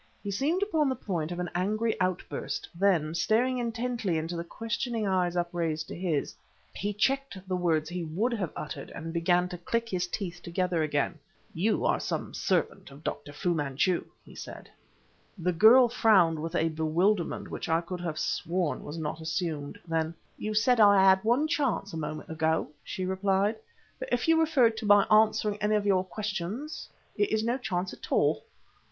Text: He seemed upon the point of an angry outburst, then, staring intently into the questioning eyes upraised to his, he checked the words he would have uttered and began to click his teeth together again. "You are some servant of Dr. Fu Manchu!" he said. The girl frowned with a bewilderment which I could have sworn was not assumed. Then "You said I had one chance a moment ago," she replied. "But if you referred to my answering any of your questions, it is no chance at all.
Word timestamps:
He 0.23 0.31
seemed 0.31 0.63
upon 0.63 0.89
the 0.89 0.95
point 0.95 1.31
of 1.31 1.37
an 1.39 1.51
angry 1.53 1.95
outburst, 2.01 2.67
then, 2.73 3.13
staring 3.13 3.59
intently 3.59 4.17
into 4.17 4.35
the 4.35 4.43
questioning 4.43 5.05
eyes 5.05 5.35
upraised 5.35 5.87
to 5.89 5.95
his, 5.95 6.33
he 6.73 6.91
checked 6.91 7.37
the 7.47 7.55
words 7.55 7.87
he 7.87 8.03
would 8.03 8.33
have 8.33 8.49
uttered 8.55 8.89
and 8.95 9.13
began 9.13 9.47
to 9.49 9.59
click 9.59 9.89
his 9.89 10.07
teeth 10.07 10.41
together 10.41 10.81
again. 10.81 11.19
"You 11.53 11.85
are 11.85 11.99
some 11.99 12.33
servant 12.33 12.89
of 12.89 13.03
Dr. 13.03 13.31
Fu 13.31 13.53
Manchu!" 13.53 14.03
he 14.25 14.33
said. 14.33 14.71
The 15.37 15.53
girl 15.53 15.87
frowned 15.87 16.39
with 16.41 16.55
a 16.55 16.69
bewilderment 16.69 17.51
which 17.51 17.69
I 17.69 17.79
could 17.81 18.01
have 18.01 18.17
sworn 18.17 18.83
was 18.83 18.97
not 18.97 19.21
assumed. 19.21 19.77
Then 19.87 20.15
"You 20.35 20.55
said 20.55 20.79
I 20.79 21.03
had 21.03 21.23
one 21.23 21.47
chance 21.47 21.93
a 21.93 21.97
moment 21.97 22.27
ago," 22.31 22.69
she 22.83 23.05
replied. 23.05 23.55
"But 23.99 24.09
if 24.11 24.27
you 24.27 24.39
referred 24.39 24.77
to 24.77 24.87
my 24.87 25.03
answering 25.11 25.61
any 25.61 25.75
of 25.75 25.85
your 25.85 26.03
questions, 26.03 26.89
it 27.15 27.29
is 27.31 27.43
no 27.43 27.59
chance 27.59 27.93
at 27.93 28.11
all. 28.11 28.43